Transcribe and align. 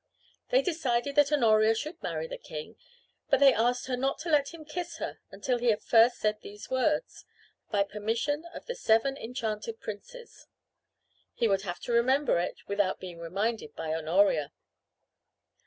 They 0.49 0.63
decided 0.63 1.13
that 1.17 1.31
Honoria 1.31 1.75
should 1.75 2.01
marry 2.01 2.25
the 2.27 2.39
king, 2.39 2.75
but 3.29 3.39
they 3.39 3.53
asked 3.53 3.85
her 3.85 3.95
not 3.95 4.17
to 4.21 4.31
let 4.31 4.51
him 4.51 4.65
kiss 4.65 4.97
her 4.97 5.19
until 5.29 5.59
he 5.59 5.67
had 5.67 5.83
first 5.83 6.17
said 6.17 6.41
these 6.41 6.71
words: 6.71 7.23
"By 7.69 7.83
permission 7.83 8.45
of 8.55 8.65
the 8.65 8.73
seven 8.73 9.15
enchanted 9.15 9.79
princes." 9.79 10.47
He 11.35 11.47
would 11.47 11.61
have 11.61 11.79
to 11.81 11.93
remember 11.93 12.39
it 12.39 12.67
without 12.67 12.99
being 12.99 13.19
reminded 13.19 13.75
by 13.75 13.93
Honoria. 13.93 14.51